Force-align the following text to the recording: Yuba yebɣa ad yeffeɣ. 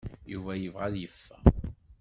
Yuba 0.33 0.51
yebɣa 0.61 0.83
ad 0.87 0.95
yeffeɣ. 0.99 1.43